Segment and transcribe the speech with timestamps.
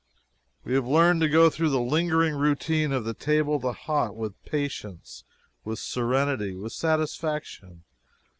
[0.63, 5.23] We have learned to go through the lingering routine of the table d'hote with patience,
[5.63, 7.83] with serenity, with satisfaction.